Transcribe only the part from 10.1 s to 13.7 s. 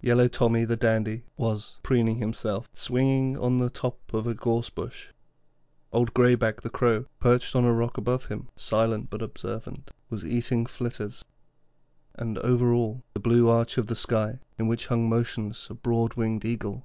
was eating flitters; and over all, the blue